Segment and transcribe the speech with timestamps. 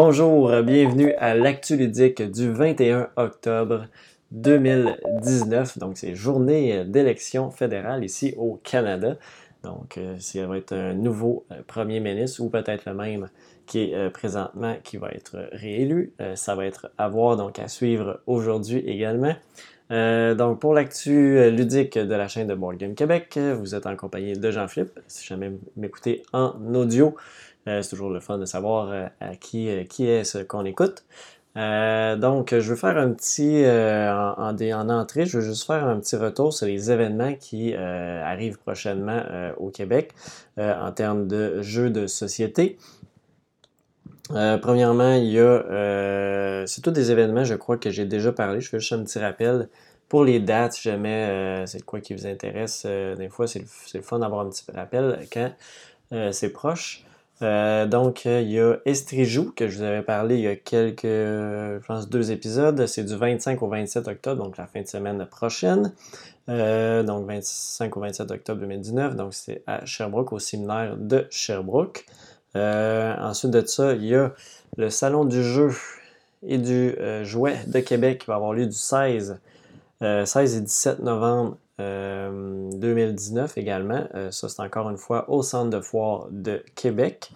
[0.00, 3.86] Bonjour, bienvenue à l'actu ludique du 21 octobre
[4.30, 5.76] 2019.
[5.78, 9.16] Donc, c'est journée d'élection fédérale ici au Canada.
[9.64, 13.28] Donc, euh, ça va être un nouveau euh, premier ministre ou peut-être le même
[13.66, 16.12] qui est euh, présentement qui va être réélu.
[16.36, 19.34] ça va être à voir, donc à suivre aujourd'hui également.
[19.90, 24.34] Donc, pour l'actu ludique de la chaîne de Board Game Québec, vous êtes en compagnie
[24.34, 25.00] de Jean-Philippe.
[25.06, 27.16] Si jamais vous m'écoutez en audio,
[27.68, 30.64] euh, c'est toujours le fun de savoir euh, à qui, euh, qui est ce qu'on
[30.64, 31.04] écoute.
[31.56, 36.54] donc, je veux faire un petit, en, entrée, je veux juste faire un petit retour
[36.54, 39.22] sur les événements qui arrivent prochainement
[39.56, 40.12] au Québec
[40.56, 42.78] en termes de jeux de société.
[44.28, 48.60] Premièrement, il y a, c'est tous des événements, je crois que j'ai déjà parlé.
[48.60, 49.68] Je fais juste un petit rappel
[50.08, 52.86] pour les dates, si jamais c'est quoi qui vous intéresse.
[52.86, 55.52] des fois, c'est le, fun d'avoir un petit rappel quand
[56.32, 57.04] c'est proche.
[57.42, 60.56] Euh, donc, euh, il y a Estrijou, que je vous avais parlé il y a
[60.56, 62.86] quelques, je pense, deux épisodes.
[62.86, 65.92] C'est du 25 au 27 octobre, donc la fin de semaine prochaine.
[66.48, 69.14] Euh, donc, 25 au 27 octobre 2019.
[69.14, 72.06] Donc, c'est à Sherbrooke, au séminaire de Sherbrooke.
[72.58, 74.32] Ensuite de ça, il y a
[74.76, 75.70] le Salon du jeu
[76.46, 79.38] et du jouet de Québec qui va avoir lieu du 16,
[80.00, 84.04] 16 et 17 novembre 2019 euh, également.
[84.14, 87.30] Euh, ça, c'est encore une fois au centre de foire de Québec.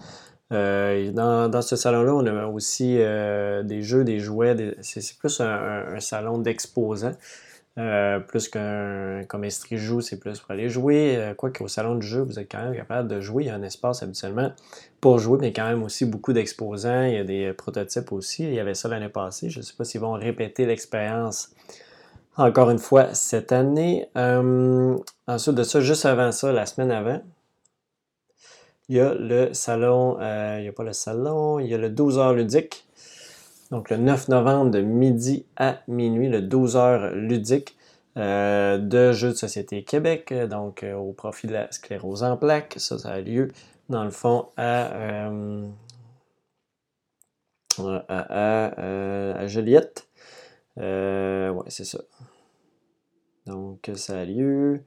[0.53, 4.77] Euh, dans, ce salon-là, on a aussi des jeux, des jouets.
[4.83, 7.15] C'est plus un, salon d'exposants.
[7.75, 11.33] Plus qu'un comme Estrijou, c'est plus pour aller jouer.
[11.37, 13.45] Quoique au salon de jeu, vous êtes quand même capable de jouer.
[13.45, 14.53] Il y a un espace habituellement
[15.01, 17.05] pour jouer, mais quand même aussi beaucoup d'exposants.
[17.05, 18.45] Il y a des prototypes aussi.
[18.45, 19.49] Il y avait ça l'année passée.
[19.49, 21.55] Je ne sais pas s'ils vont répéter l'expérience
[22.37, 24.09] encore une fois cette année.
[24.17, 27.21] Euh, ensuite de ça, juste avant ça, la semaine avant,
[28.89, 31.79] il y a le salon, euh, il n'y a pas le salon, il y a
[31.79, 32.87] le 12 h ludique.
[33.73, 37.77] Donc le 9 novembre de midi à minuit, le 12 h ludique
[38.19, 42.75] euh, de Jeux de Société Québec, donc au profit de la sclérose en plaques.
[42.77, 43.49] Ça, a lieu
[43.89, 45.31] dans le fond à,
[48.09, 48.67] à,
[49.39, 50.07] à Joliette.
[50.79, 52.01] Euh, ouais, c'est ça.
[53.47, 54.83] Donc, ça a lieu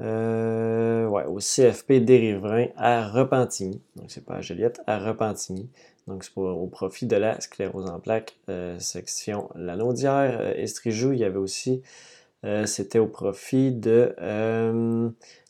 [0.00, 3.80] euh, ouais, au CFP des Riverains à Repentigny.
[3.96, 5.68] Donc, c'est pas à Joliette, à Repentigny.
[6.08, 10.38] Donc, c'est au profit de la sclérose en plaques, euh, section Lanaudière.
[10.40, 11.82] Euh, Estrijou, il y avait aussi,
[12.64, 14.14] c'était au profit de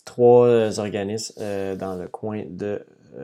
[0.05, 1.43] trois organismes
[1.77, 2.83] dans le coin de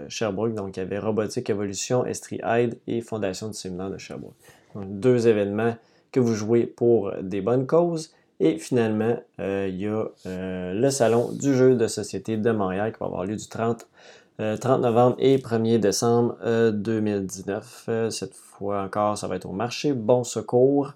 [0.09, 0.55] Sherbrooke.
[0.55, 4.35] Donc, il y avait Robotique Evolution, Estrie Aide et Fondation du séminaire de Sherbrooke.
[4.75, 5.77] Donc, deux événements
[6.13, 8.15] que vous jouez pour des bonnes causes.
[8.45, 12.93] Et finalement, euh, il y a euh, le Salon du jeu de société de Montréal
[12.93, 13.89] qui va avoir lieu du 30,
[14.37, 16.37] 30 euh, novembre et 1er décembre
[16.73, 17.89] 2019.
[18.11, 20.93] cette fois encore, ça va être au marché Bon Secours.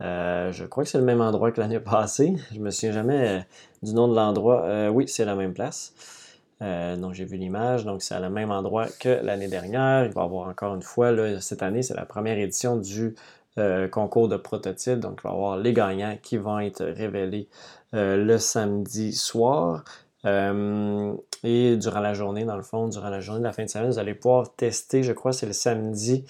[0.00, 2.34] je crois que c'est le même endroit que l'année passée.
[2.52, 3.46] Je me souviens jamais
[3.80, 4.90] du nom de l'endroit.
[4.90, 5.94] oui, c'est la même place.
[6.60, 10.04] donc j'ai vu l'image, donc c'est à le même endroit que l'année dernière.
[10.04, 13.14] Il va y avoir encore une fois, cette année, c'est la première édition du
[13.56, 15.00] euh, concours de prototypes.
[15.00, 17.48] Donc, il va y avoir les gagnants qui vont être révélés
[17.94, 19.84] euh, le samedi soir.
[20.24, 23.68] Euh, et durant la journée, dans le fond, durant la journée de la fin de
[23.68, 26.24] semaine, vous allez pouvoir tester, je crois, c'est le samedi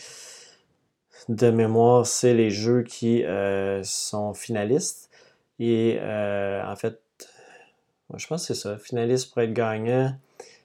[1.28, 3.24] de mémoire, c'est les jeux qui
[3.82, 5.10] sont finalistes.
[5.58, 7.00] Et en fait,
[8.16, 10.14] je pense que c'est ça, finaliste pour être gagnant.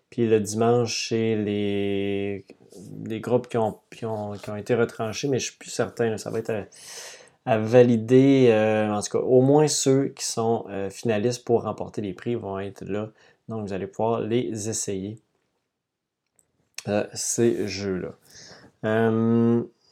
[0.09, 2.45] Puis le dimanche, c'est les,
[3.19, 6.17] groupes qui ont, ont, été retranchés, mais je suis plus certain.
[6.17, 6.67] ça va être
[7.45, 8.49] à, valider.
[8.51, 12.35] Euh, en tout cas, au moins ceux qui sont euh, finalistes pour remporter les prix
[12.35, 13.09] vont être là.
[13.49, 15.19] Donc, vous allez pouvoir les essayer,
[16.87, 18.13] euh, ces jeux-là.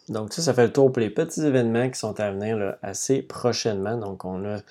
[0.09, 3.21] donc, ça, ça fait le tour pour les petits événements qui sont à venir assez
[3.21, 3.97] prochainement.
[3.97, 4.61] Donc, on a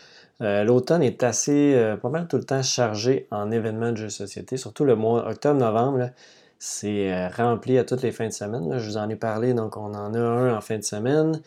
[0.64, 4.56] l'automne est assez, pas mal tout le temps chargé en événements de jeux de société,
[4.56, 6.12] surtout le mois octobre-novembre.
[6.60, 8.78] C'est euh, rempli à toutes les fins de semaine.
[8.78, 11.40] Je vous en ai parlé, donc on en a un en fin de semaine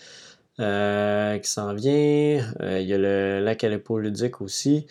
[0.58, 2.46] qui s'en vient.
[2.62, 4.86] il y a le lac Aleppo ludique aussi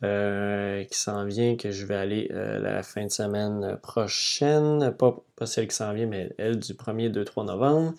[0.00, 4.92] qui s'en vient, que je vais aller la fin de semaine prochaine.
[4.92, 5.14] Pas,
[5.44, 7.94] celle qui s'en vient, mais elle du 1er, 2, 3 novembre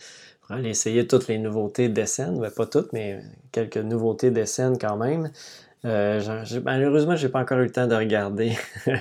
[0.50, 3.22] aller essayer toutes les nouveautés des scènes, ben, pas toutes, mais
[3.52, 5.32] quelques nouveautés des scènes quand même.
[5.86, 6.22] Euh,
[6.64, 8.54] malheureusement, j'ai pas encore eu le temps de regarder.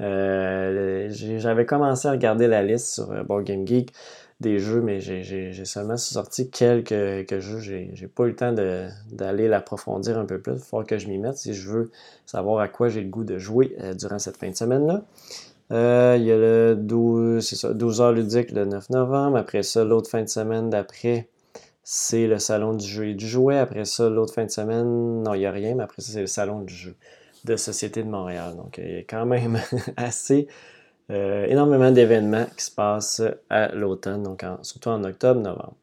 [0.00, 3.92] Euh, j'avais commencé à regarder la liste sur euh, Board Game Geek
[4.40, 7.60] des jeux, mais j'ai seulement sorti quelques, jeux.
[7.60, 10.54] J'ai pas eu le temps d'aller l'approfondir un peu plus.
[10.54, 11.90] Il faut que je m'y mette si je veux
[12.26, 15.04] savoir à quoi j'ai le goût de jouer durant cette fin de semaine-là.
[15.72, 19.36] Euh, il y a le 12, c'est ça, 12 heures ludique le 9 novembre.
[19.38, 21.28] Après ça, l'autre fin de semaine d'après,
[21.82, 23.58] c'est le salon du jeu et du jouet.
[23.58, 26.20] Après ça, l'autre fin de semaine, non, il n'y a rien, mais après ça, c'est
[26.20, 26.96] le salon du jeu
[27.44, 28.56] de Société de Montréal.
[28.56, 29.58] Donc, il y a quand même
[29.96, 30.48] assez,
[31.10, 35.76] euh, énormément d'événements qui se passent à l'automne, donc surtout en octobre, novembre.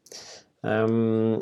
[0.64, 1.38] Euh,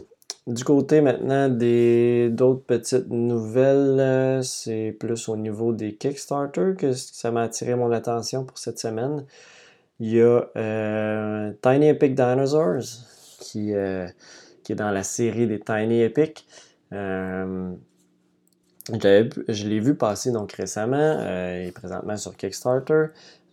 [0.47, 6.93] du côté maintenant des d'autres petites nouvelles, euh, c'est plus au niveau des Kickstarter que
[6.93, 9.25] ça m'a attiré mon attention pour cette semaine.
[9.99, 10.43] Il y a
[11.63, 12.83] Tiny Epic Dinosaurs
[13.41, 16.47] qui est dans la série des Tiny Epic
[18.89, 23.07] je l'ai vu passer donc récemment, euh, il est présentement sur Kickstarter.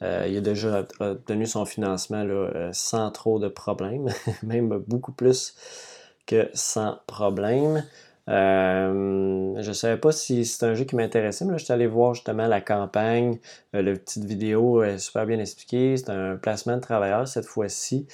[0.04, 4.10] Euh, il a déjà obtenu son financement euh, sans trop de problèmes,
[4.44, 5.56] même beaucoup plus
[6.26, 7.84] que sans problème.
[8.28, 11.88] je ne savais pas si c'est un jeu qui m'intéressait, mais là, je suis allé
[11.88, 13.40] voir justement la campagne.
[13.74, 15.98] la petite vidéo est super bien expliquée.
[15.98, 18.08] C'est un placement de travailleurs cette fois-ci.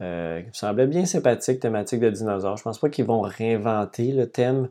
[0.00, 2.56] qui me semblait bien sympathique, thématique de dinosaures.
[2.56, 4.68] Je pense pas qu'ils vont réinventer le thème.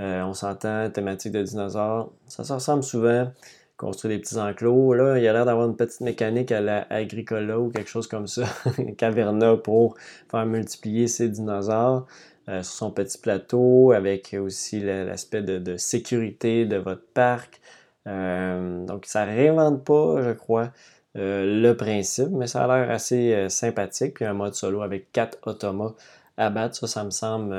[0.00, 2.12] Euh, on s'entend, thématique de dinosaures.
[2.28, 3.30] Ça se ressemble souvent.
[3.76, 4.94] Construire des petits enclos.
[4.94, 8.26] Là, il a l'air d'avoir une petite mécanique à la Agricola ou quelque chose comme
[8.26, 8.44] ça.
[8.98, 9.96] Caverna pour
[10.30, 12.06] faire multiplier ces dinosaures
[12.48, 17.60] euh, sur son petit plateau, avec aussi l'aspect de, sécurité de votre parc.
[18.06, 20.72] Euh, donc, ça ne réinvente pas, je crois,
[21.14, 24.14] le principe, mais ça a l'air assez sympathique.
[24.14, 25.94] Puis un mode solo avec quatre automas
[26.36, 27.54] à battre, ça, ça me semble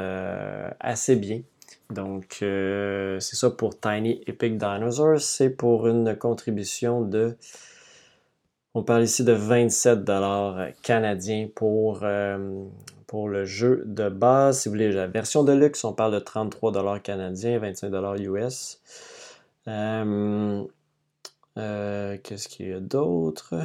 [0.79, 1.41] assez bien.
[1.89, 5.19] Donc, euh, c'est ça pour Tiny Epic Dinosaurs.
[5.19, 7.35] C'est pour une contribution de.
[8.75, 10.05] On parle ici de 27
[10.83, 12.65] canadiens pour, euh,
[13.07, 14.61] pour le jeu de base.
[14.61, 18.79] Si vous voulez la version de luxe, on parle de 33 canadiens, 25 US.
[19.67, 20.63] Euh,
[22.23, 23.55] qu'est-ce qu'il y a d'autre?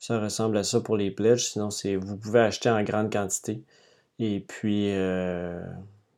[0.00, 1.44] Ça ressemble à ça pour les pledges.
[1.44, 1.68] Sinon,
[2.00, 3.62] vous pouvez acheter en grande quantité.
[4.18, 4.92] Et puis.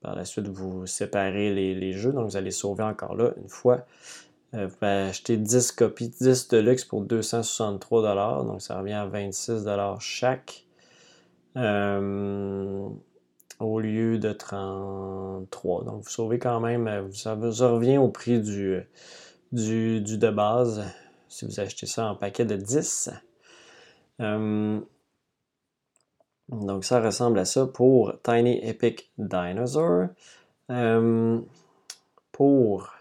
[0.01, 3.87] Par la suite, vous séparez les, jeux, donc vous allez sauver encore là une fois.
[4.55, 9.07] Euh, vous pouvez acheter 10 copies, 10 de luxe pour 263 donc ça revient à
[9.07, 9.67] 26
[10.01, 10.65] chaque.
[11.57, 12.89] Euh,
[13.61, 15.85] au lieu de 33.
[15.85, 18.81] Donc vous sauvez quand même, euh, ça vous revient au prix du,
[19.53, 20.85] du, de base
[21.29, 23.11] si vous achetez ça en paquet de 10.
[26.51, 30.09] Donc ça ressemble à ça pour Tiny Epic Dinosaur.
[30.71, 31.39] Euh,
[32.33, 32.93] pour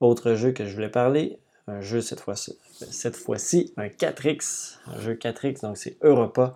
[0.00, 5.00] autre jeu que je voulais parler, un jeu cette fois-ci, cette fois-ci un 4X, un
[5.00, 6.54] jeu 4X, donc c'est Europa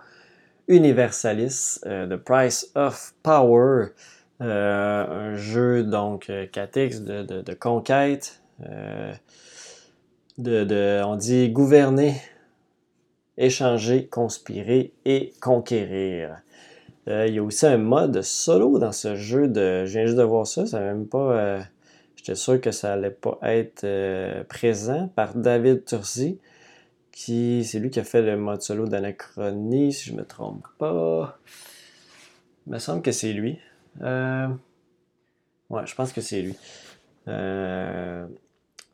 [0.68, 3.88] Universalis, euh, The Price of Power,
[4.40, 8.40] euh, un jeu donc 4X de, conquête,
[10.38, 12.14] de, on dit gouverner
[13.36, 16.42] échanger, conspirer et conquérir.
[17.08, 19.84] Euh, il y a aussi un mode solo dans ce jeu de.
[19.86, 20.64] Je viens juste de voir ça.
[20.74, 21.60] Euh,
[22.16, 26.38] j'étais sûr que ça allait pas être euh, présent par David Tursi,
[27.10, 31.38] qui c'est lui qui a fait le mode solo d'Anachronie, si je me trompe pas.
[32.66, 33.58] Il me semble que c'est lui.
[34.00, 36.56] Ouais, je pense que c'est lui.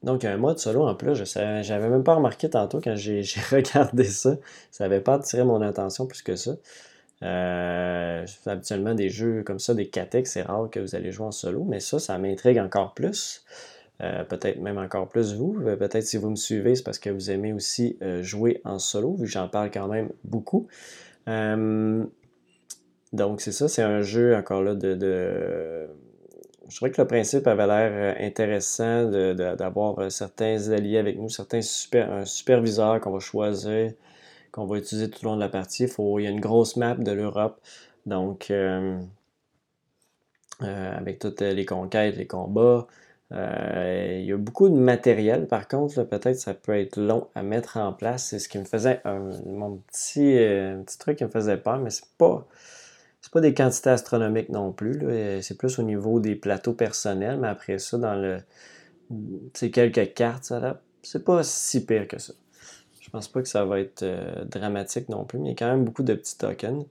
[0.03, 4.05] Donc, un mode solo en plus, je n'avais même pas remarqué tantôt quand j'ai regardé
[4.05, 4.37] ça.
[4.71, 6.57] Ça n'avait pas attiré mon attention plus que ça.
[7.23, 11.33] Euh, habituellement, des jeux comme ça, des 4 c'est rare que vous allez jouer en
[11.33, 13.45] solo, mais ça, ça m'intrigue encore plus.
[14.03, 15.57] Euh, peut-être même encore plus vous.
[15.65, 18.79] Euh, peut-être si vous me suivez, c'est parce que vous aimez aussi euh, jouer en
[18.79, 20.69] solo, vu que j'en parle quand même beaucoup.
[23.13, 25.89] donc, c'est ça, c'est un jeu encore là de
[26.69, 31.29] je trouvais que le principe avait l'air euh, intéressant d'avoir euh, certains alliés avec nous,
[31.29, 33.93] certains super, un superviseur qu'on va choisir,
[34.53, 35.85] qu'on va utiliser tout au long de la partie.
[35.85, 37.61] il y a une grosse map de l'Europe,
[38.07, 38.99] donc euh,
[40.61, 42.87] avec toutes les conquêtes, les combats.
[43.31, 47.77] il y a beaucoup de matériel, par contre, peut-être ça peut être long à mettre
[47.77, 48.27] en place.
[48.27, 50.37] C'est ce qui me faisait mon petit,
[50.85, 52.47] petit truc qui me faisait peur, mais c'est pas
[53.27, 55.03] c'est pas des quantités astronomiques non plus.
[55.43, 58.39] C'est plus au niveau des plateaux personnels, mais après ça, dans le.
[59.53, 62.35] C'est quelques cartes, ça c'est pas si pire que ça.
[63.01, 65.57] Je pense pas que ça va être euh, dramatique non plus, mais il y a
[65.57, 66.85] quand même beaucoup de petits tokens.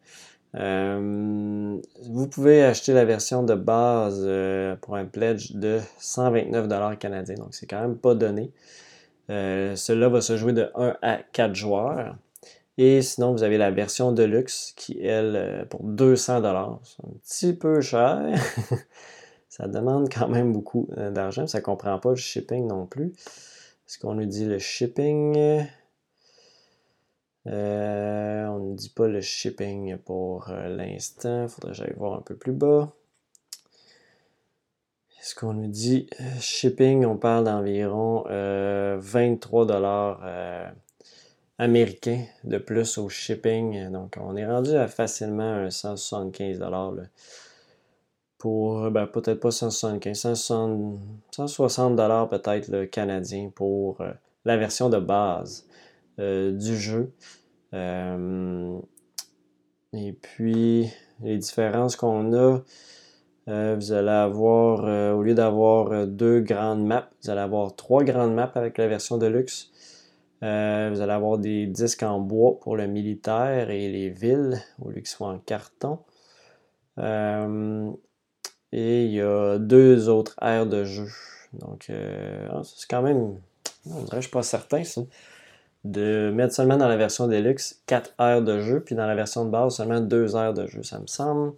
[0.55, 7.35] Euh, vous pouvez acheter la version de base euh, pour un pledge de 129$ canadiens,
[7.35, 8.51] donc c'est quand même pas donné.
[9.29, 12.17] Cela va se jouer de 1 à 4 joueurs.
[12.77, 16.41] Et sinon, vous avez la version Deluxe qui, elle, euh, pour 200
[16.84, 18.22] C'est un petit peu cher.
[19.50, 21.48] ça demande quand même beaucoup euh, d'argent.
[21.48, 23.13] Ça ne comprend pas le shipping non plus.
[23.88, 25.38] Est-ce qu'on nous dit le shipping?
[27.48, 31.44] Euh, on ne dit pas le shipping pour l'instant.
[31.44, 32.91] Il faudrait que j'aille voir un peu plus bas.
[35.22, 36.10] Est-ce qu'on nous dit
[36.41, 37.05] shipping?
[37.05, 40.75] On parle d'environ 23 dollars
[41.57, 43.89] américains de plus au shipping.
[43.91, 46.93] Donc, on est rendu à facilement 175 dollars.
[48.38, 50.33] Pour, ben, peut-être pas 175,
[51.31, 54.03] 160 dollars peut-être le canadien pour
[54.43, 55.65] la version de base.
[56.17, 57.12] du jeu.
[57.75, 58.79] Euh,
[59.93, 60.89] et puis,
[61.21, 62.62] les différences qu'on a,
[63.47, 68.03] euh, vous allez avoir, euh, au lieu d'avoir deux grandes maps, vous allez avoir trois
[68.03, 69.71] grandes maps avec la version de luxe.
[70.45, 74.95] Vous allez avoir des disques en bois pour le militaire et les villes, au lieu
[74.95, 75.99] qu'ils soient en carton.
[78.71, 81.07] et il y a deux autres aires de jeu.
[81.53, 83.39] Donc, ah, c'est quand même,
[83.85, 84.83] je suis pas certain,
[85.85, 89.45] de mettre seulement dans la version Deluxe 4 heures de jeu, puis dans la version
[89.45, 90.83] de base seulement 2 heures de jeu.
[90.83, 91.53] Ça me semble.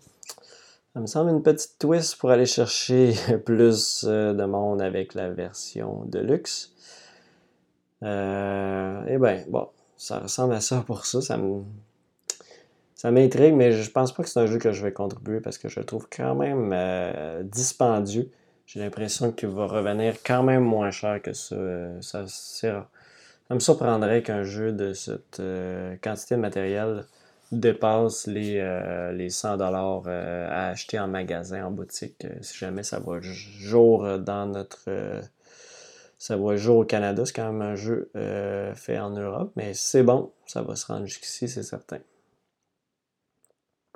[0.94, 3.14] Ça me semble une petite twist pour aller chercher
[3.46, 6.74] plus euh, de monde avec la version Deluxe.
[8.04, 11.22] Euh, et bien, bon, ça ressemble à ça pour ça.
[11.22, 11.40] Ça
[12.96, 15.58] Ça m'intrigue, mais je pense pas que c'est un jeu que je vais contribuer parce
[15.58, 18.30] que je le trouve quand même euh, dispendieux.
[18.66, 21.56] J'ai l'impression qu'il va revenir quand même moins cher que ça.
[22.02, 22.74] ça c'est
[23.48, 27.06] ça me surprendrait qu'un jeu de cette euh, quantité de matériel
[27.54, 32.84] dépasse les, euh, les 100 dollars euh, à acheter en magasin, en boutique, si jamais
[32.84, 34.90] ça va jour dans notre...
[36.18, 38.10] ça va jour au Canada, c'est quand même un jeu
[38.76, 42.00] fait en Europe, mais c'est bon, ça va se rendre jusqu'ici, c'est certain.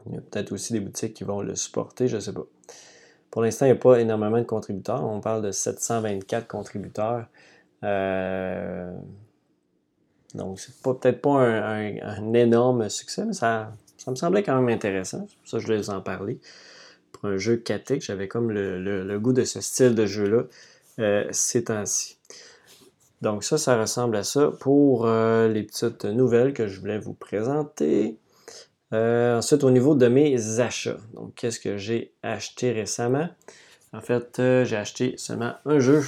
[0.06, 2.46] Il y a peut-être aussi des boutiques qui vont le supporter, je ne sais pas.
[3.30, 5.04] Pour l'instant, il n'y a pas énormément de contributeurs.
[5.04, 7.28] On parle de 724 contributeurs.
[7.84, 8.94] Euh,
[10.36, 15.28] donc, c'est peut-être pas un, énorme succès, mais ça, ça me semblait quand même intéressant.
[15.46, 16.40] Ça, je voulais vous en parler.
[17.14, 20.44] Pour un jeu catique, j'avais comme le, goût de ce style de jeu-là
[21.00, 22.18] euh, ces temps-ci.
[23.22, 27.14] Donc, ça, ça ressemble à ça pour euh, les petites nouvelles que je voulais vous
[27.14, 28.18] présenter.
[28.94, 30.98] Euh, ensuite, au niveau de mes achats.
[31.14, 33.30] Donc, qu'est-ce que j'ai acheté récemment?
[33.94, 36.02] En fait, j'ai acheté seulement un jeu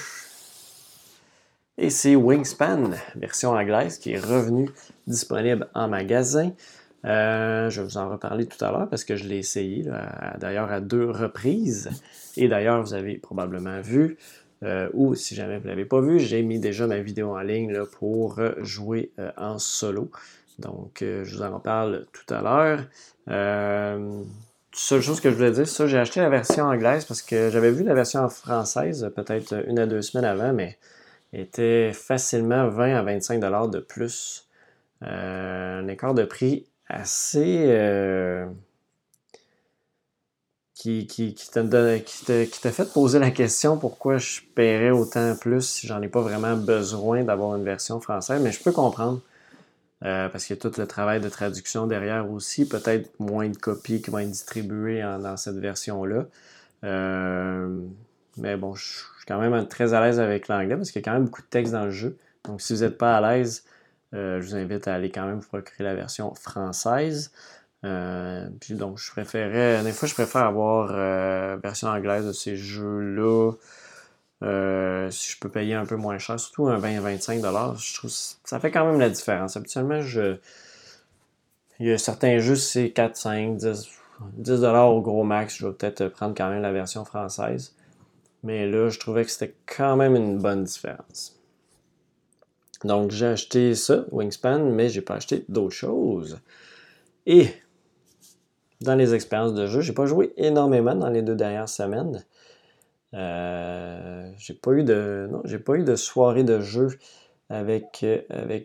[1.78, 4.70] et c'est Wingspan, version anglaise, qui est revenu
[5.08, 6.52] disponible en magasin.
[7.06, 9.84] Euh, je vais vous en reparler tout à l'heure parce que je l'ai essayé,
[10.38, 11.90] d'ailleurs à deux reprises.
[12.38, 14.18] Et d'ailleurs, vous avez probablement vu,
[14.64, 17.42] euh, ou si jamais vous ne l'avez pas vu, j'ai mis déjà ma vidéo en
[17.42, 20.12] ligne pour jouer euh, en solo.
[20.60, 22.80] Donc, je vous en reparle tout à l'heure.
[24.72, 27.72] seule chose que je voulais dire, ça, j'ai acheté la version anglaise parce que j'avais
[27.72, 30.78] vu la version française peut-être une à deux semaines avant, mais
[31.34, 34.48] était facilement 20 à 25 dollars de plus.
[35.02, 37.66] Euh, un écart de prix assez
[40.86, 46.08] euh, qui, t'a fait poser la question pourquoi je paierais autant plus si j'en ai
[46.08, 49.22] pas vraiment besoin d'avoir une version française, mais je peux comprendre.
[50.04, 53.56] Euh, parce qu'il y a tout le travail de traduction derrière aussi, peut-être moins de
[53.56, 56.26] copies qui vont être distribuées dans cette version-là.
[58.38, 61.10] mais bon, je suis quand même très à l'aise avec l'anglais parce qu'il y a
[61.10, 62.18] quand même beaucoup de texte dans le jeu.
[62.46, 63.64] Donc, si vous n'êtes pas à l'aise,
[64.14, 67.32] euh, je vous invite à aller quand même vous procurer la version française.
[67.84, 72.56] Euh, puis donc, je préférais, des fois, je préfère avoir euh, version anglaise de ces
[72.56, 73.52] jeux-là.
[75.10, 78.72] si je peux payer un peu moins cher, surtout un 20-25$, je trouve ça fait
[78.72, 79.58] quand même la différence.
[79.58, 80.38] Habituellement, je,
[81.80, 83.90] il y a certains jeux, c'est 4, 5, 10,
[84.42, 85.58] 10$ au gros max.
[85.58, 87.76] Je vais peut-être prendre quand même la version française.
[88.44, 91.40] Mais là, je trouvais que c'était quand même une bonne différence.
[92.84, 96.40] Donc, j'ai acheté ça, Wingspan, mais j'ai pas acheté d'autres choses.
[97.26, 97.54] Et
[98.84, 102.24] dans les expériences de jeu, j'ai pas joué énormément dans les deux dernières semaines.
[103.14, 106.90] Euh, j'ai pas eu de soirée de jeu
[107.50, 108.06] avec,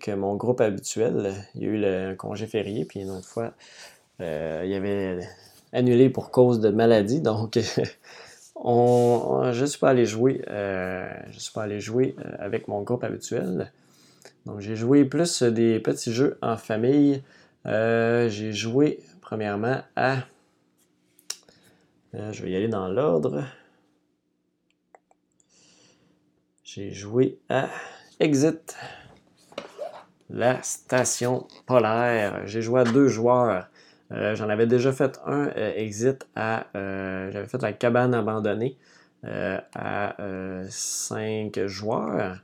[0.09, 1.35] mon groupe habituel.
[1.55, 3.53] Il y a eu un congé férié, puis une autre fois,
[4.21, 5.21] euh, il y avait
[5.73, 7.59] annulé pour cause de maladie, donc
[8.61, 12.83] On, je ne suis pas allé jouer, je suis pas allé jouer euh, avec mon
[12.83, 13.71] groupe habituel.
[14.47, 17.23] Donc j'ai joué plus des petits jeux en famille.
[17.65, 18.99] J'ai joué
[19.29, 20.21] premièrement à.
[22.15, 23.45] je vais y aller dans l'ordre.
[26.65, 27.69] J'ai joué à
[28.21, 28.75] Exit,
[30.31, 32.47] la station polaire.
[32.47, 33.69] J'ai joué à deux joueurs.
[34.13, 36.65] Euh, j'en avais déjà fait un euh, exit à.
[36.75, 38.79] Euh, j'avais fait la cabane abandonnée
[39.25, 40.17] à
[40.71, 42.39] 5 joueurs.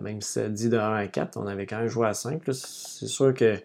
[0.00, 2.40] même si ça dit de 1 à 4, on avait quand même joué à 5.
[2.46, 3.58] C'est sûr que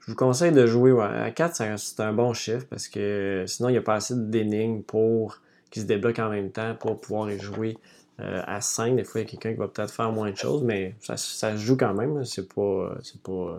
[0.00, 3.72] je vous conseille de jouer à 4, c'est un bon chiffre parce que sinon, il
[3.72, 5.40] n'y a pas assez d'énigmes pour
[5.70, 7.76] qui se débloquent en même temps pour pouvoir y jouer
[8.20, 8.96] euh, à 5.
[8.96, 11.16] Des fois, il y a quelqu'un qui va peut-être faire moins de choses, mais ça,
[11.16, 12.24] se joue quand même.
[12.24, 12.94] C'est pas.
[13.02, 13.58] C'est pas.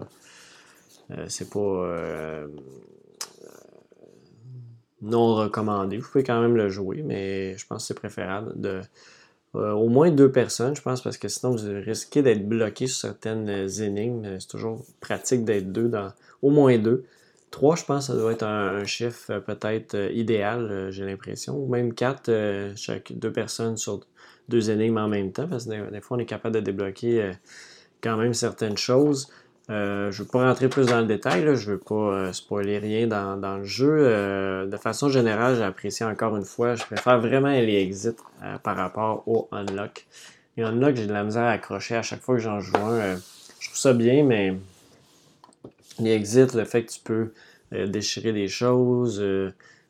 [1.12, 1.60] Euh, c'est pas.
[1.60, 2.48] Euh,
[5.02, 5.98] non recommandé.
[5.98, 8.82] Vous pouvez quand même le jouer, mais je pense que c'est préférable de.
[9.54, 13.50] au moins deux personnes, je pense, parce que sinon vous risquez d'être bloqué sur certaines
[13.82, 14.40] énigmes.
[14.40, 17.06] C'est toujours pratique d'être deux dans au moins deux.
[17.50, 21.58] Trois, je pense, ça doit être un, chiffre peut-être idéal, j'ai l'impression.
[21.58, 22.32] Ou même quatre,
[22.76, 24.00] chaque deux personnes sur
[24.52, 27.32] deux énigmes en même temps, parce que des, fois, on est capable de débloquer euh,
[28.02, 29.30] quand même certaines choses.
[29.70, 32.34] Euh, je ne veux pas rentrer plus dans le détail, je ne veux pas euh,
[32.34, 34.68] spoiler rien dans, le jeu.
[34.68, 38.10] de façon générale, j'apprécie encore une fois, je préfère vraiment les exits
[38.64, 40.06] par rapport au unlock.
[40.58, 43.16] Les unlock, j'ai de la misère à accrocher à chaque fois que j'en joue un.
[43.60, 44.56] je trouve ça bien, mais
[46.04, 47.32] les exits, le fait que tu peux
[47.72, 49.24] déchirer des choses,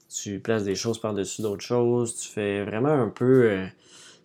[0.08, 3.66] tu places des choses par-dessus d'autres choses, tu fais vraiment un peu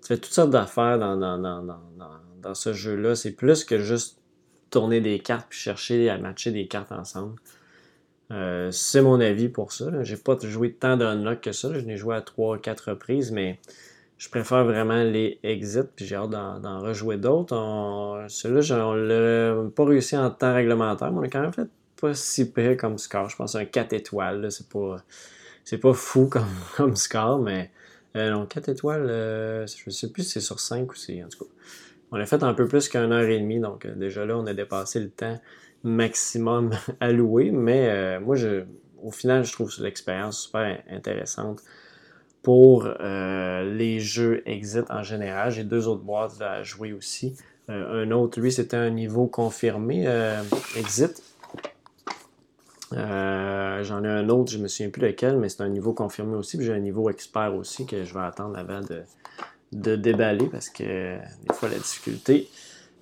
[0.07, 3.17] tu fais toutes sortes d'affaires dans, dans, ce jeu-là.
[3.17, 4.21] C'est plus que juste
[4.71, 7.35] tourner des cartes puis chercher à matcher des cartes ensemble.
[8.31, 10.05] Euh, c'est mon avis pour ça.
[10.05, 11.75] J'ai pas joué tant d'unlock que ça.
[11.75, 13.59] Je n'ai joué à 3-4 reprises, mais
[14.17, 18.27] je préfère vraiment les exits, puis j'ai hâte d'en rejouer d'autres.
[18.29, 22.15] Celui-là, on l'a pas réussi en temps réglementaire, mais on a quand même fait pas
[22.15, 23.29] si pire comme score.
[23.29, 24.51] Je pense un 4 étoiles.
[24.51, 24.97] C'est pas,
[25.81, 26.31] pas fou
[26.77, 27.71] comme, score, mais
[28.17, 31.23] euh, non, 4 étoiles, euh, je ne sais plus si c'est sur 5 ou c'est.
[31.23, 31.51] En tout cas,
[32.13, 34.47] on a fait un peu plus qu'une heure et demie, donc euh, déjà là, on
[34.47, 35.39] a dépassé le temps
[35.83, 38.65] maximum alloué, mais moi, je,
[39.03, 41.61] au final, je trouve l'expérience super intéressante
[42.43, 45.51] pour les jeux Exit en général.
[45.51, 47.37] J'ai deux autres boîtes à jouer aussi.
[47.69, 50.07] un autre, lui, c'était un niveau confirmé
[50.77, 51.23] Exit.
[52.93, 56.37] Euh, j'en ai un autre, je me souviens plus lequel, mais c'est un niveau confirmé
[56.37, 56.57] aussi.
[56.57, 59.03] Puis j'ai un niveau expert aussi que je vais attendre avant de,
[59.73, 62.49] de déballer parce que des fois la difficulté,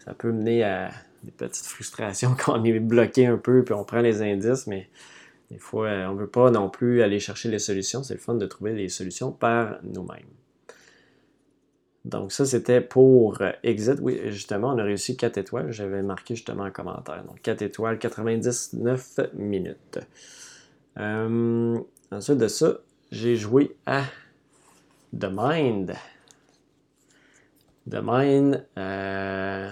[0.05, 0.90] ça peut mener à
[1.23, 4.88] des petites frustrations quand on est bloqué un peu puis on prend les indices, mais
[5.51, 8.03] des fois on ne veut pas non plus aller chercher les solutions.
[8.03, 10.25] C'est le fun de trouver les solutions par nous-mêmes.
[12.05, 13.99] Donc ça, c'était pour euh, Exit.
[14.01, 15.73] Oui, justement, on a réussi 4 étoiles.
[15.73, 17.25] J'avais marqué justement en commentaire.
[17.25, 19.99] Donc 4 étoiles, 99 minutes.
[20.99, 21.79] Euh,
[22.11, 22.79] ensuite de ça,
[23.11, 24.03] j'ai joué à
[25.19, 25.95] The Mind.
[27.90, 29.71] The Mind, euh,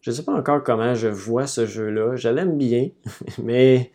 [0.00, 2.14] je ne sais pas encore comment je vois ce jeu-là.
[2.16, 2.90] Je l'aime bien,
[3.42, 3.90] mais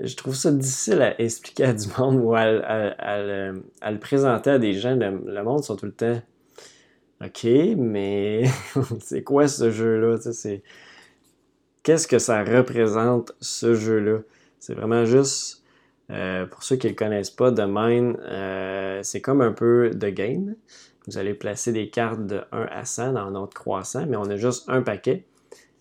[0.00, 4.74] je trouve ça difficile à expliquer à du monde ou à, le, présenter à des
[4.74, 4.96] gens.
[4.96, 6.20] Le, monde sont tout le temps
[7.24, 8.44] OK, mais
[9.00, 10.16] c'est quoi ce jeu-là?
[11.82, 14.20] Qu'est-ce que ça représente ce jeu-là?
[14.58, 15.62] C'est vraiment juste
[16.10, 19.90] euh, pour ceux qui ne le connaissent pas, The Mine, euh, c'est comme un peu
[19.90, 20.54] The Game.
[21.06, 24.36] Vous allez placer des cartes de 1 à 100 dans notre croissant, mais on a
[24.36, 25.24] juste un paquet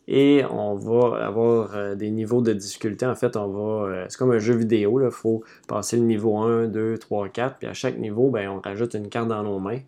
[0.07, 3.05] et on va avoir euh, des niveaux de difficulté.
[3.05, 3.87] En fait, on va.
[3.87, 5.01] Euh, c'est comme un jeu vidéo.
[5.01, 7.57] Il faut passer le niveau 1, 2, 3, 4.
[7.57, 9.79] Puis à chaque niveau, ben, on rajoute une carte dans nos mains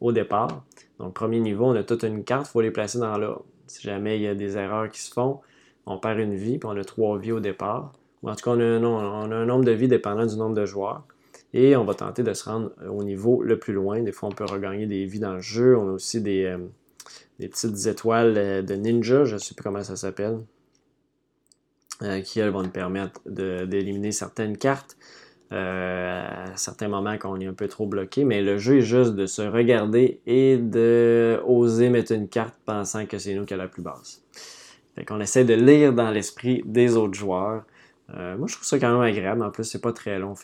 [0.00, 0.64] au départ.
[0.98, 3.44] Donc, premier niveau, on a toute une carte, il faut les placer dans l'ordre.
[3.66, 5.40] Si jamais il y a des erreurs qui se font,
[5.86, 7.92] on perd une vie, puis on a trois vies au départ.
[8.22, 11.04] Ou en tout cas, on a, un, nombre de vies dépendant du nombre de joueurs.
[11.52, 14.02] Et on va tenter de se rendre au niveau le plus loin.
[14.02, 15.76] Des fois, on peut regagner des vies dans le jeu.
[15.76, 16.58] On a aussi des, euh,
[17.38, 20.38] des petites étoiles euh, de ninja, je ne sais plus comment ça s'appelle,
[22.02, 24.96] euh, qui elles vont nous permettre d'éliminer certaines cartes
[25.52, 28.24] euh, à certains moments quand on est un peu trop bloqué.
[28.24, 33.06] Mais le jeu est juste de se regarder et de oser mettre une carte pensant
[33.06, 34.22] que c'est nous qui a la plus basse.
[34.94, 37.64] Fait qu'on essaie de lire dans l'esprit des autres joueurs.
[38.08, 39.42] moi, je trouve ça quand même agréable.
[39.42, 40.34] En plus, c'est pas très long.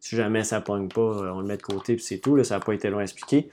[0.00, 2.42] Si jamais ça pogne pas, on le met de côté puis c'est tout.
[2.44, 3.50] ça n'a pas été long à expliquer.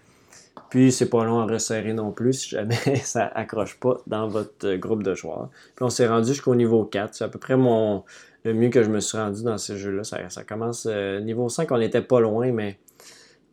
[0.69, 4.75] Puis c'est pas long à resserrer non plus si jamais ça accroche pas dans votre
[4.75, 5.49] groupe de joueurs.
[5.75, 7.13] Puis on s'est rendu jusqu'au niveau 4.
[7.13, 8.03] C'est à peu près mon
[8.45, 10.03] le mieux que je me suis rendu dans ce jeu-là.
[10.03, 12.77] Ça, commence euh, niveau 5, on n'était pas loin, mais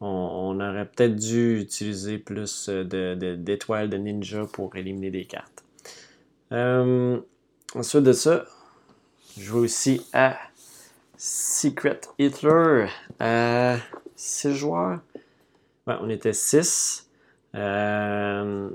[0.01, 5.65] on, aurait peut-être dû utiliser plus d'étoiles de, ninja pour éliminer des cartes.
[6.53, 7.19] Euh,
[7.75, 8.45] ensuite de ça,
[9.39, 10.37] je joue aussi à
[11.17, 12.87] Secret Hitler
[13.19, 13.77] à
[14.17, 15.01] 6 joueurs
[15.87, 17.11] on était 6.
[17.55, 18.71] Euh,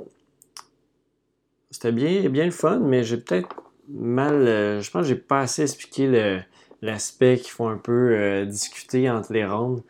[1.71, 3.49] c'était bien, bien le fun, mais j'ai peut-être
[3.89, 4.35] mal.
[4.47, 6.41] Euh, je pense que j'ai pas assez expliqué
[6.81, 9.83] l'aspect qu'il faut un peu euh, discuter entre les rondes.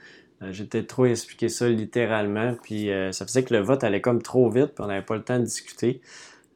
[0.52, 4.52] J'ai peut-être trop expliqué ça littéralement, puis ça faisait que le vote allait comme trop
[4.52, 6.00] vite, puis on n'avait pas le temps de discuter.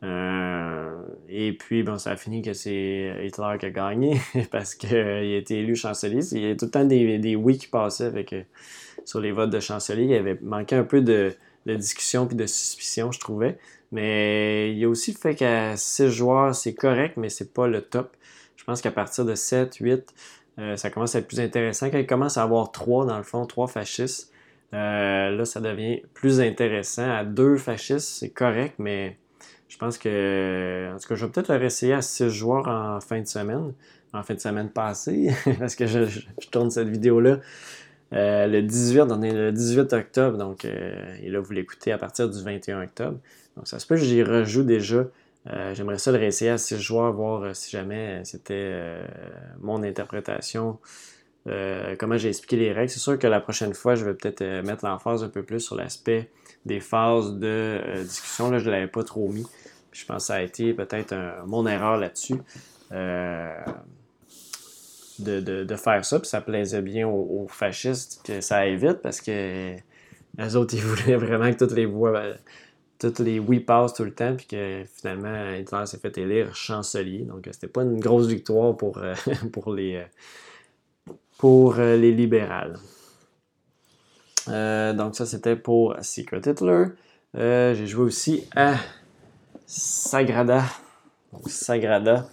[0.03, 4.21] et puis, bon, ça a fini que c'est Hitler qui a gagné
[4.51, 6.23] parce qu'il a été élu chancelier.
[6.33, 8.35] Il y a tout le temps des oui qui passaient avec,
[9.11, 10.05] sur les votes de chancelier.
[10.05, 11.33] Il avait manqué un peu de,
[11.65, 13.57] de discussion puis de suspicion, je trouvais.
[13.91, 17.67] Mais il y a aussi le fait qu'à 6 joueurs, c'est correct, mais c'est pas
[17.67, 18.15] le top.
[18.55, 20.13] Je pense qu'à partir de 7, 8,
[20.59, 21.89] euh, ça commence à être plus intéressant.
[21.89, 24.31] Quand il commence à avoir 3, dans le fond, 3 fascistes,
[24.73, 27.11] euh, là, ça devient plus intéressant.
[27.11, 29.17] À 2 fascistes, c'est correct, mais
[29.67, 30.89] je pense que.
[30.93, 33.73] En tout cas, je vais peut-être le réessayer à 6 joueurs en fin de semaine.
[34.13, 36.19] En fin de semaine passée, parce que je
[36.51, 37.39] tourne cette vidéo-là
[38.13, 41.97] euh, le 18, on est le 18 octobre, donc euh, et là, vous l'écoutez à
[41.97, 43.17] partir du 21 octobre.
[43.55, 45.05] Donc, ça se peut que j'y rejoue déjà.
[45.49, 48.73] Euh, j'aimerais ça le réessayer à 6 joueurs, voir si jamais c'était
[49.59, 50.79] mon interprétation,
[51.45, 52.89] comment j'ai expliqué les règles.
[52.89, 55.75] C'est sûr que la prochaine fois, je vais peut-être mettre l'emphase un peu plus sur
[55.75, 56.29] l'aspect
[56.65, 58.51] des phases de discussion.
[58.51, 59.47] Là, je ne l'avais pas trop mis.
[59.93, 61.15] je pense que ça a été peut-être
[61.47, 62.35] mon erreur là-dessus
[65.23, 69.75] de, faire ça, puis ça plaisait bien aux, fascistes que ça aille vite parce que
[70.37, 72.21] les autres, ils voulaient vraiment que toutes les voix,
[72.99, 77.23] toutes les oui passent tout le temps, puis que finalement, Hitler s'est fait élire chancelier.
[77.23, 79.15] Donc, c'était pas une grosse victoire pour, euh,
[79.51, 82.77] pour les, euh, pour euh, les libérales.
[84.47, 86.85] donc, ça, c'était pour Secret Hitler.
[87.33, 88.75] J'ai joué aussi à
[89.65, 90.63] Sagrada.
[91.47, 92.27] Sagrada.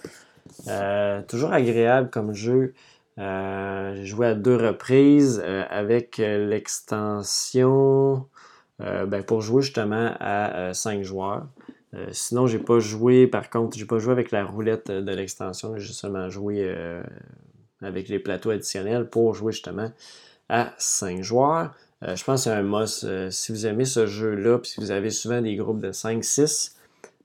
[0.67, 2.75] Euh, toujours agréable comme jeu.
[3.19, 8.27] Euh, j'ai joué à deux reprises euh, avec l'extension
[8.79, 11.49] ben, pour jouer justement à 5 joueurs.
[12.13, 15.93] sinon, j'ai pas joué, par contre, j'ai pas joué avec la roulette de l'extension, j'ai
[15.93, 16.73] seulement joué
[17.83, 19.91] avec les plateaux additionnels pour jouer justement
[20.49, 21.75] à 5 joueurs.
[22.03, 23.31] je pense que c'est un must.
[23.33, 26.78] si vous aimez ce jeu-là, puis si vous avez souvent des groupes de 5-6, ben,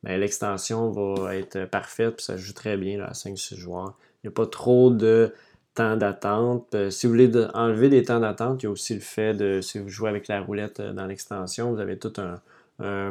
[0.04, 3.98] l'extension va être parfaite, puis ça joue très bien à 5-6 joueurs.
[4.24, 5.34] Il n'y a pas trop de
[5.74, 6.76] temps d'attente.
[6.76, 9.62] Euh, si vous voulez enlever des temps d'attente, il y a aussi le fait de,
[9.62, 12.42] si vous jouez avec la roulette euh, dans l'extension, vous avez tout un,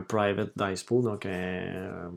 [0.08, 2.10] private dice pool, donc un,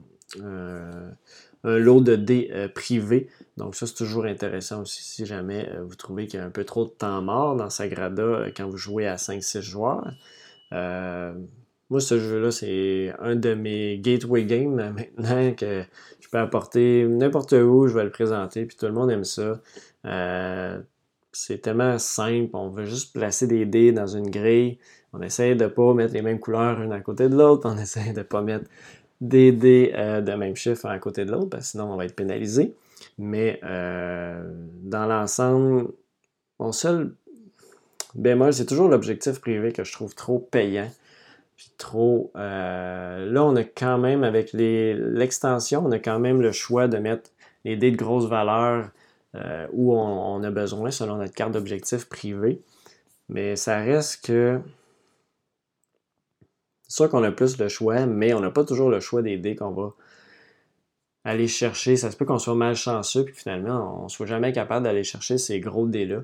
[1.64, 3.30] lot de dés euh, privés.
[3.58, 6.64] Donc ça, c'est toujours intéressant aussi si jamais vous trouvez qu'il y a un peu
[6.66, 10.12] trop de temps mort dans Sagrada quand vous jouez à 5-6 joueurs.
[11.92, 14.76] Moi, ce jeu-là, c'est un de mes gateway games
[15.18, 15.84] maintenant que
[16.20, 19.62] je peux apporter n'importe où, je vais le présenter, puis tout le monde aime ça.
[20.06, 20.80] Euh,
[21.32, 24.80] c'est tellement simple, on veut juste placer des dés dans une grille.
[25.14, 27.78] On essaie de ne pas mettre les mêmes couleurs une à côté de l'autre, on
[27.78, 28.66] essaie de ne pas mettre
[29.22, 32.06] des dés euh, de même chiffre à côté de l'autre, parce que sinon on va
[32.06, 32.74] être pénalisé.
[33.18, 34.44] Mais euh,
[34.84, 35.90] dans l'ensemble,
[36.60, 37.14] mon seul
[38.16, 40.90] bémol, c'est toujours l'objectif privé que je trouve trop payant.
[41.56, 42.32] Puis trop.
[42.36, 46.98] Euh, là, on a quand même, avec l'extension, on a quand même le choix de
[46.98, 47.32] mettre
[47.64, 48.90] les dés de grosse valeur
[49.36, 52.62] euh, où on, a besoin selon notre carte d'objectif privé.
[53.30, 54.60] Mais ça reste que.
[56.88, 59.38] C'est sûr qu'on a plus le choix, mais on n'a pas toujours le choix des
[59.38, 59.94] dés qu'on va
[61.24, 61.98] aller chercher.
[61.98, 65.38] Ça se peut qu'on soit malchanceux, puis finalement, on ne soit jamais capable d'aller chercher
[65.38, 66.22] ces gros dés-là.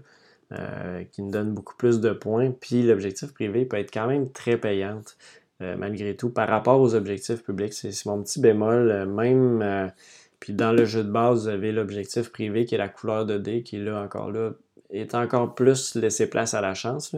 [0.53, 2.51] Euh, qui nous donne beaucoup plus de points.
[2.51, 5.15] Puis l'objectif privé peut être quand même très payante
[5.61, 7.71] euh, malgré tout par rapport aux objectifs publics.
[7.73, 8.91] C'est mon petit bémol.
[8.91, 9.91] Euh, même
[10.41, 13.37] puis dans le jeu de base, vous avez l'objectif privé qui est la couleur de
[13.37, 14.51] dé qui est là encore là
[14.89, 17.15] est encore plus laissé place à la chance.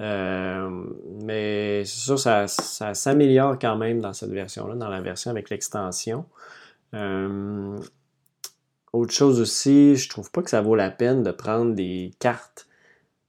[0.00, 5.50] mais c'est sûr, ça, ça s'améliore quand même dans cette version-là, dans la version avec
[5.50, 6.24] l'extension.
[8.96, 12.66] Autre chose aussi, je trouve pas que ça vaut la peine de prendre des cartes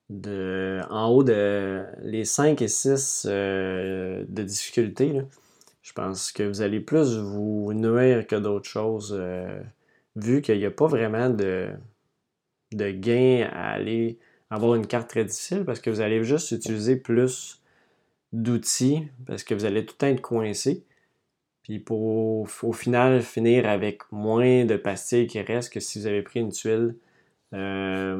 [0.09, 5.23] de, en haut de les 5 et 6 euh, de difficulté.
[5.81, 9.59] Je pense que vous allez plus vous nuire que d'autres choses, euh,
[10.15, 11.67] vu qu'il n'y a pas vraiment de,
[12.71, 16.95] de gain à aller avoir une carte très difficile, parce que vous allez juste utiliser
[16.95, 17.61] plus
[18.31, 20.85] d'outils, parce que vous allez tout le temps être coincé.
[21.67, 26.21] Puis pour au final finir avec moins de pastilles qui restent que si vous avez
[26.21, 26.95] pris une tuile,
[27.53, 28.15] euh,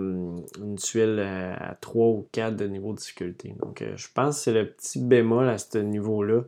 [0.61, 3.55] une tuile à 3 ou 4 de niveau de difficulté.
[3.61, 6.41] Donc euh, je pense que c'est le petit bémol à ce niveau-là.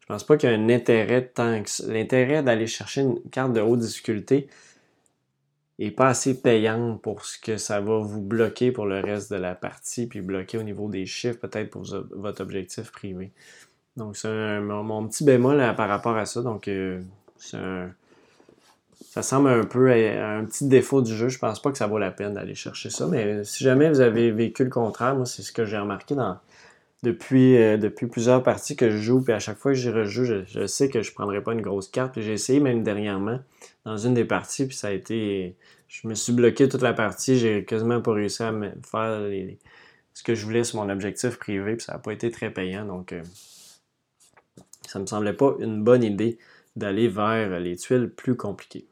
[0.00, 3.52] Je pense pas qu'il y a un intérêt tant que L'intérêt d'aller chercher une carte
[3.52, 4.48] de haute difficulté
[5.78, 9.36] est pas assez payante pour ce que ça va vous bloquer pour le reste de
[9.36, 13.32] la partie, puis bloquer au niveau des chiffres peut-être pour votre objectif privé.
[13.96, 16.42] Donc, c'est mon, petit bémol par rapport à ça.
[16.42, 17.00] Donc, euh,
[17.38, 17.58] c'est
[19.16, 21.30] ça semble un peu un petit défaut du jeu.
[21.30, 23.06] Je pense pas que ça vaut la peine d'aller chercher ça.
[23.06, 26.14] Mais si jamais vous avez vécu le contraire, moi, c'est ce que j'ai remarqué
[27.02, 29.22] depuis, euh, plusieurs parties que je joue.
[29.22, 31.88] Puis à chaque fois que j'y rejoue, je, sais que je prendrai pas une grosse
[31.88, 32.20] carte.
[32.20, 33.40] J'ai essayé même dernièrement
[33.86, 34.66] dans une des parties.
[34.66, 35.56] Puis ça a été.
[35.88, 37.38] Je me suis bloqué toute la partie.
[37.38, 38.52] J'ai quasiment pas réussi à
[38.84, 39.30] faire
[40.12, 41.76] ce que je voulais sur mon objectif privé.
[41.76, 42.84] Puis ça n'a pas été très payant.
[42.84, 43.14] Donc.
[43.14, 43.22] Euh,
[44.86, 46.38] ça me semblait pas une bonne idée
[46.76, 48.86] d'aller vers les tuiles plus compliquées.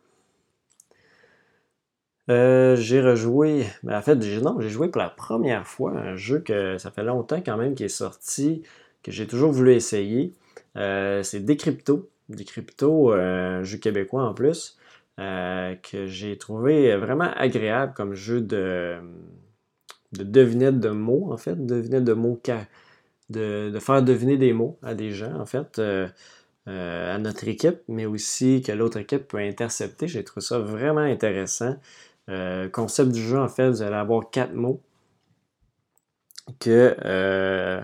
[2.30, 6.38] Euh, j'ai rejoué, ben, en fait, non, j'ai joué pour la première fois un jeu
[6.40, 8.62] que ça fait longtemps quand même qui est sorti,
[9.02, 10.32] que j'ai toujours voulu essayer.
[10.76, 12.08] Euh, c'est Decrypto.
[12.30, 14.78] Decrypto, euh, un jeu québécois en plus,
[15.18, 18.96] que j'ai trouvé vraiment agréable comme jeu de,
[20.12, 22.40] de devinette de mots, en fait, devinette de mots,
[23.30, 25.80] de, faire deviner des mots à des gens, en fait.
[26.66, 30.08] à notre équipe, mais aussi que l'autre équipe peut intercepter.
[30.08, 31.76] J'ai trouvé ça vraiment intéressant.
[32.30, 34.80] Euh, concept du jeu, en fait, vous allez avoir quatre mots
[36.60, 37.82] que, euh,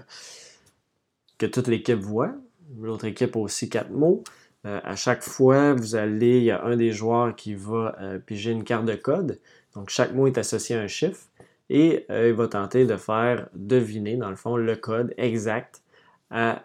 [1.39, 2.35] que toute l'équipe voit.
[2.81, 4.23] L'autre équipe a aussi quatre mots.
[4.67, 8.53] Euh, à chaque fois, vous allez, il y a un des joueurs qui va piger
[8.53, 9.41] une carte de code.
[9.75, 11.27] Donc, chaque mot est associé à un chiffre.
[11.71, 15.83] Et il va tenter de faire deviner, dans le fond, le code exact
[16.31, 16.65] à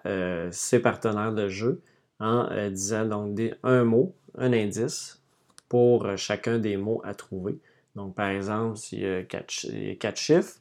[0.52, 1.82] ses partenaires de jeu
[2.20, 5.22] en disant donc un mot, un indice
[5.70, 7.58] pour euh, chacun des mots à trouver.
[7.96, 9.50] Donc, par exemple, s'il y a quatre,
[10.18, 10.60] chiffres,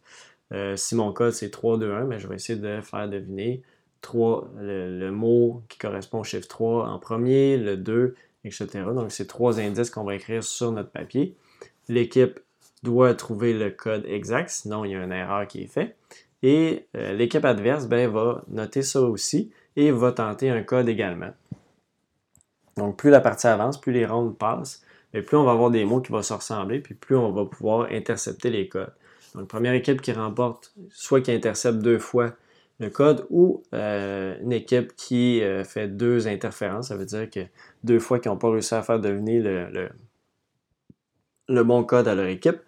[0.53, 3.63] euh, si mon code c'est 3, 2, 1, mais je vais essayer de faire deviner
[4.01, 8.69] 3, le, mot qui correspond au chiffre 3 en premier, le 2, etc.
[8.95, 11.35] Donc, c'est trois indices qu'on va écrire sur notre papier.
[11.89, 12.41] L'équipe
[12.85, 15.97] doit trouver le code exact, sinon il y a une erreur qui est faite.
[16.43, 21.33] Et euh, l'équipe adverse ben, va noter ça aussi et va tenter un code également.
[22.77, 25.85] Donc, plus la partie avance, plus les rondes passent, et plus on va avoir des
[25.85, 28.93] mots qui vont se ressembler, puis plus on va pouvoir intercepter les codes.
[29.35, 32.35] Donc, première équipe qui remporte, soit qui intercepte deux fois
[32.81, 36.89] le code, ou euh, une équipe qui euh, fait deux interférences.
[36.89, 37.41] Ça veut dire que
[37.85, 39.43] deux fois qu'ils n'ont pas réussi à faire devenir
[41.49, 42.59] le, bon code à leur équipe,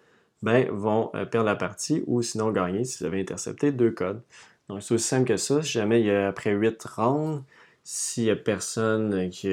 [0.41, 4.21] ben, vont euh, perdre la partie, ou sinon gagner s'ils avaient intercepté deux codes.
[4.69, 5.61] Donc, c'est aussi simple que ça.
[5.61, 7.43] Si jamais il y a après huit rounds,
[7.83, 9.49] s'il n'y a personne qui,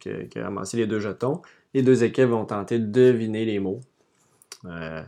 [0.00, 1.42] qui, a ramassé les deux jetons,
[1.74, 3.80] les deux équipes vont tenter de deviner les mots.
[4.64, 5.02] Euh,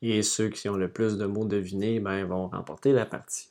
[0.00, 3.50] et ceux qui ont le plus de mots devinés ben, vont remporter la partie.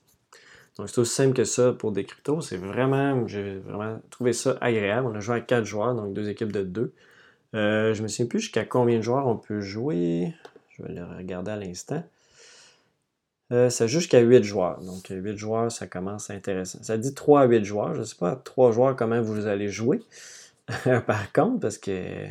[0.78, 2.42] Donc c'est aussi simple que ça pour des cryptos.
[2.42, 5.08] C'est vraiment, j'ai vraiment trouvé ça agréable.
[5.08, 6.94] On a joué à quatre joueurs, donc deux équipes de deux.
[7.54, 10.34] Euh, je me souviens plus jusqu'à combien de joueurs on peut jouer.
[10.82, 12.04] Je vais le regarder à l'instant.
[13.52, 14.80] Euh, ça joue jusqu'à 8 joueurs.
[14.82, 16.80] Donc 8 joueurs, ça commence à intéresser.
[16.82, 17.94] Ça dit 3 à 8 joueurs.
[17.96, 20.02] Je ne sais pas, 3 joueurs, comment vous allez jouer.
[21.08, 22.28] Par contre, parce que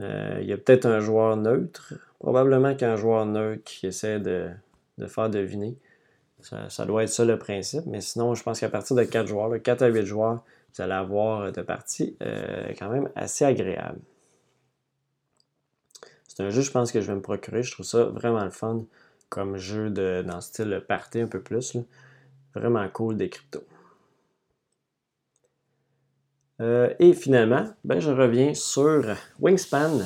[0.00, 1.94] euh, il y a peut-être un joueur neutre.
[2.18, 4.50] Probablement qu'un joueur neutre qui essaie de,
[5.06, 5.76] faire deviner.
[6.40, 7.86] Ça, doit être ça le principe.
[7.86, 10.94] Mais sinon, je pense qu'à partir de 4 joueurs, 4 à 8 joueurs, vous allez
[10.94, 14.00] avoir de parties euh, quand même assez agréables.
[16.34, 17.62] C'est un jeu, je pense, que je vais me procurer.
[17.62, 18.84] Je trouve ça vraiment le fun
[19.28, 21.76] comme jeu de, dans le style party un peu plus.
[22.54, 23.64] Vraiment cool des cryptos.
[26.62, 30.00] Euh, et finalement, ben, je reviens sur Wingspan,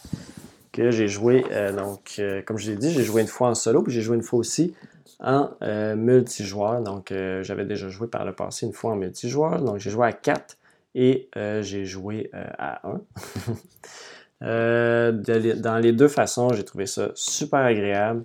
[0.72, 3.54] que j'ai joué, euh, donc, euh, comme je l'ai dit, j'ai joué une fois en
[3.54, 4.74] solo, puis j'ai joué une fois aussi
[5.18, 5.50] en
[5.94, 6.80] multijoueur.
[6.80, 9.60] Donc, j'avais déjà joué par le passé une fois en multijoueur.
[9.60, 10.56] Donc, j'ai joué à 4
[10.94, 11.28] et
[11.60, 13.02] j'ai joué à 1.
[14.40, 18.24] dans les deux façons, j'ai trouvé ça super agréable.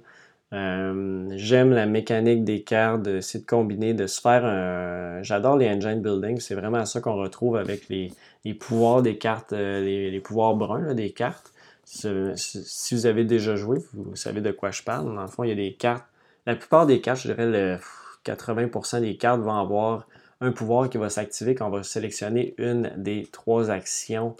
[0.53, 5.21] Euh, j'aime la mécanique des cartes, d'essayer de combiner, de se faire un.
[5.23, 8.11] J'adore les engine building, c'est vraiment ça qu'on retrouve avec les,
[8.53, 11.51] pouvoirs des cartes, euh, les, pouvoirs bruns des cartes.
[11.83, 15.13] Si, vous avez déjà joué, vous, savez de quoi je parle.
[15.13, 16.05] Dans le fond, il y a des cartes.
[16.45, 17.77] La plupart des cartes, je dirais le
[18.25, 20.07] 80% des cartes vont avoir
[20.41, 24.35] un pouvoir qui va s'activer quand on va sélectionner une des trois actions.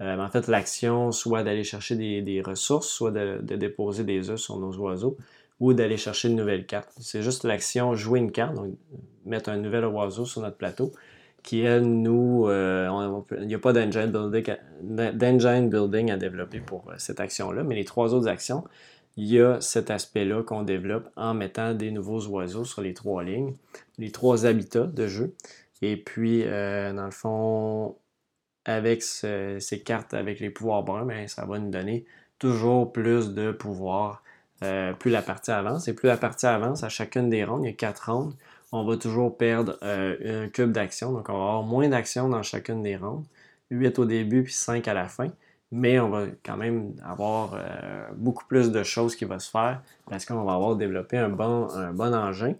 [0.00, 4.58] Euh, en fait, l'action, soit d'aller chercher des, ressources, soit de, déposer des œufs sur
[4.58, 5.16] nos oiseaux
[5.58, 6.90] ou d'aller chercher une nouvelle carte.
[7.00, 8.72] C'est juste l'action jouer une carte, donc
[9.26, 10.92] mettre un nouvel oiseau sur notre plateau,
[11.42, 12.88] qui elle nous, euh,
[13.38, 14.06] il n'y a pas d'engine
[15.68, 18.64] building, à développer pour euh, cette action-là, mais les trois autres actions,
[19.18, 23.22] il y a cet aspect-là qu'on développe en mettant des nouveaux oiseaux sur les trois
[23.22, 23.54] lignes,
[23.98, 25.34] les trois habitats de jeu.
[25.82, 27.96] Et puis, dans le fond,
[28.70, 32.04] avec ces cartes, avec les pouvoirs bruns, ben, ça va nous donner
[32.38, 34.22] toujours plus de pouvoir
[34.62, 35.88] euh, plus la partie avance.
[35.88, 38.34] Et plus la partie avance, à chacune des rondes, il y a quatre rondes,
[38.72, 41.12] on va toujours perdre euh, un cube d'action.
[41.12, 43.24] Donc, on va avoir moins d'actions dans chacune des rondes.
[43.70, 45.28] 8 au début puis 5 à la fin.
[45.72, 47.56] Mais on va quand même avoir
[48.16, 51.70] beaucoup plus de choses qui vont se faire parce qu'on va avoir développé un bon,
[51.70, 52.54] un bon engin.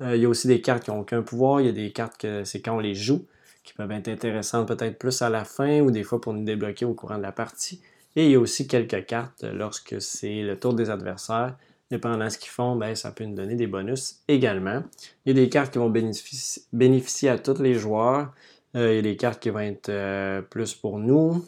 [0.00, 1.60] il y a aussi des cartes qui n'ont aucun pouvoir.
[1.60, 3.26] Il y a des cartes que c'est quand on les joue
[3.64, 6.84] qui peuvent être intéressantes peut-être plus à la fin ou des fois pour nous débloquer
[6.84, 7.82] au courant de la partie.
[8.14, 11.56] Et il y a aussi quelques cartes lorsque c'est le tour des adversaires.
[11.90, 14.82] Dépendant de ce qu'ils font, ben, ça peut nous donner des bonus également.
[15.24, 18.32] Il y a des cartes qui vont bénéficier, à tous les joueurs.
[18.76, 21.44] Euh, il y a des cartes qui vont être euh, plus pour nous.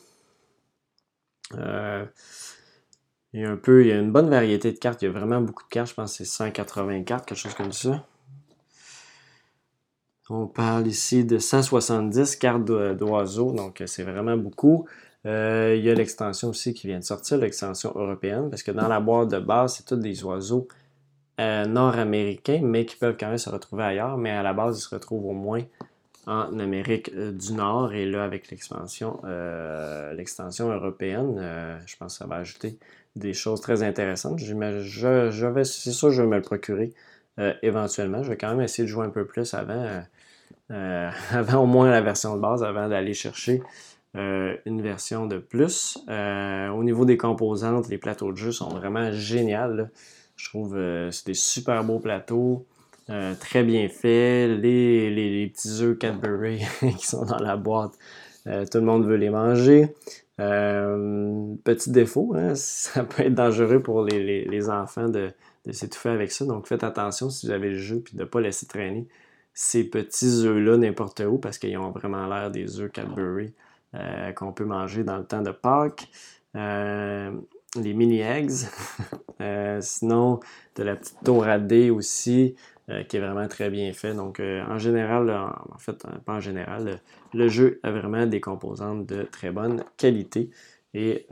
[1.54, 2.04] Euh,
[3.32, 5.02] il y a un peu, il y a une bonne variété de cartes.
[5.02, 5.90] Il y a vraiment beaucoup de cartes.
[5.90, 8.04] Je pense que c'est 180 cartes, quelque chose comme ça.
[10.28, 14.88] On parle ici de 170 cartes d'oiseaux, donc c'est vraiment beaucoup.
[15.24, 18.88] Euh, il y a l'extension aussi qui vient de sortir, l'extension européenne, parce que dans
[18.88, 20.66] la boîte de base, c'est tous des oiseaux
[21.40, 24.82] euh, nord-américains, mais qui peuvent quand même se retrouver ailleurs, mais à la base, ils
[24.82, 25.62] se retrouvent au moins
[26.26, 27.92] en Amérique euh, du Nord.
[27.92, 32.78] Et là, avec l'extension européenne, je pense que ça va ajouter
[33.14, 34.38] des choses très intéressantes.
[34.38, 36.92] Je vais, c'est sûr, je vais me le procurer
[37.62, 38.22] éventuellement.
[38.22, 40.02] Je vais quand même essayer de jouer un peu plus avant,
[40.68, 43.62] avant au moins la version de base, avant d'aller chercher
[44.16, 45.98] euh, une version de plus.
[46.08, 49.86] Euh, au niveau des composantes, les plateaux de jeu sont vraiment géniaux.
[50.36, 52.66] Je trouve que euh, c'est des super beaux plateaux,
[53.40, 54.58] très bien faits.
[54.58, 56.62] Les, petits œufs Cadbury
[56.98, 57.92] qui sont dans la boîte,
[58.44, 59.88] tout le monde veut les manger.
[60.38, 65.30] petit défaut, hein, ça peut être dangereux pour les, enfants de,
[65.70, 66.46] s'étouffer avec ça.
[66.46, 69.06] Donc faites attention si vous avez le jeu puis de ne pas laisser traîner
[69.56, 73.52] ces petits œufs-là n'importe où parce qu'ils ont vraiment l'air des œufs Cadbury.
[73.94, 76.08] Euh, qu'on peut manger dans le temps de Pâques.
[76.56, 77.32] Euh,
[77.80, 78.52] les mini eggs.
[79.42, 80.40] Euh, sinon,
[80.76, 82.56] de la petite touradée aussi,
[83.06, 84.14] qui est vraiment très bien fait.
[84.14, 87.02] Donc, en général, en fait, pas en général,
[87.34, 90.48] le jeu a vraiment des composantes de très bonne qualité
[90.94, 91.26] et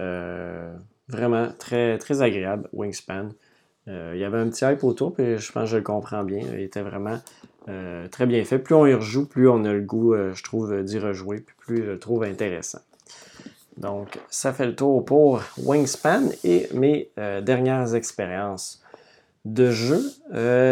[1.09, 3.31] vraiment très, très agréable, Wingspan.
[3.87, 6.43] il y avait un petit hype autour, puis je pense que je le comprends bien.
[6.53, 7.19] Il était vraiment
[7.69, 8.59] euh, très bien fait.
[8.59, 11.79] Plus on y rejoue, plus on a le goût, euh, je trouve, d'y rejouer, plus
[11.79, 12.81] je le trouve intéressant.
[13.79, 18.83] Donc, ça fait le tour pour Wingspan et mes euh, dernières expériences
[19.45, 20.01] de jeu.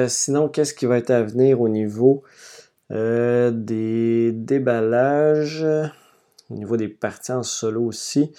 [0.09, 2.23] sinon, qu'est-ce qui va être à venir au niveau
[2.91, 5.67] des déballages,
[6.51, 8.33] au niveau des parties en solo aussi?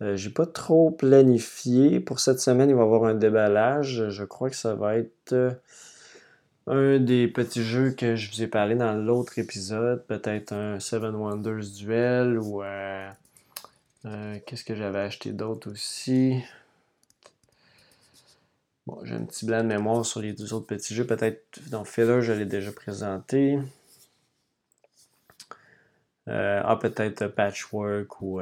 [0.00, 2.00] J'ai pas trop planifié.
[2.00, 4.08] Pour cette semaine, il va y avoir un déballage.
[4.08, 5.60] Je crois que ça va être
[6.68, 11.14] un des petits jeux que je vous ai parlé dans l'autre épisode, peut-être un Seven
[11.14, 13.08] Wonders Duel ou euh,
[14.04, 16.42] euh, qu'est-ce que j'avais acheté d'autre aussi?
[18.86, 21.06] Bon, j'ai un petit blanc de mémoire sur les deux autres petits jeux.
[21.06, 23.58] Peut-être dans Filler, je l'ai déjà présenté.
[26.28, 28.40] Euh, ah, peut-être Patchwork ou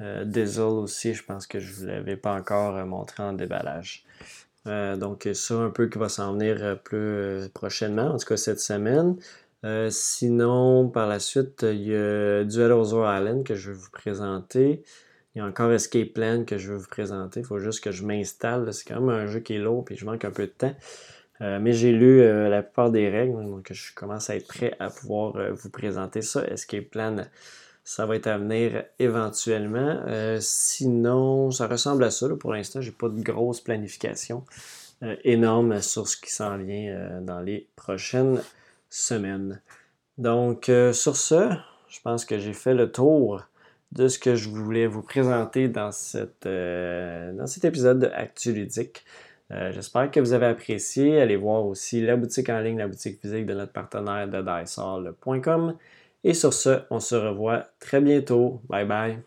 [0.00, 1.14] Dizzle aussi.
[1.14, 4.04] Je pense que je ne vous l'avais pas encore montré en déballage.
[4.68, 8.26] Euh, donc, ça, un peu qui va s'en venir euh, plus euh, prochainement, en tout
[8.26, 9.16] cas cette semaine.
[9.90, 14.82] sinon, par la suite, il y a Duel Ozor Island que je vais vous présenter.
[15.34, 17.40] Il y a encore Escape Plan que je vais vous présenter.
[17.40, 18.72] Il faut juste que je m'installe.
[18.72, 20.74] C'est quand même un jeu qui est lourd et je manque un peu de temps.
[21.40, 25.34] mais j'ai lu la plupart des règles, donc je commence à être prêt à pouvoir
[25.52, 26.44] vous présenter ça.
[26.48, 27.16] Escape Plan
[27.88, 30.02] ça va être à venir éventuellement.
[30.08, 32.28] Euh, sinon, ça ressemble à ça.
[32.38, 34.44] Pour l'instant, j'ai pas de grosse planification
[35.02, 38.42] euh, énorme sur ce qui s'en vient euh, dans les prochaines
[38.90, 39.62] semaines.
[40.18, 41.48] Donc, sur ce,
[41.88, 43.44] je pense que j'ai fait le tour
[43.92, 49.06] de ce que je voulais vous présenter dans, cette, dans cet épisode de Actu Ludique.
[49.48, 51.22] J'espère que vous avez apprécié.
[51.22, 55.74] Allez voir aussi la boutique en ligne, la boutique physique de notre partenaire de Dysol.com.
[56.24, 58.60] Et sur ce, on se revoit très bientôt.
[58.68, 59.18] Bye bye.